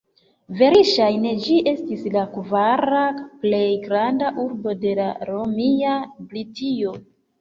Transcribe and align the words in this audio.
Verŝajne 0.59 1.33
ĝi 1.43 1.57
estis 1.71 2.07
la 2.15 2.23
kvara 2.31 3.03
plej 3.43 3.61
granda 3.85 4.33
urbo 4.45 4.75
de 4.87 4.95
romia 5.31 5.97
Britio. 6.33 6.97